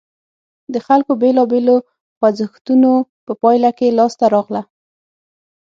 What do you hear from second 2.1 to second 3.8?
خوځښتونو په پایله